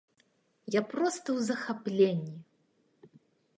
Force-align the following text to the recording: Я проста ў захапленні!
Я 0.75 0.81
проста 0.93 1.19
ў 1.19 1.39
захапленні! 1.51 2.35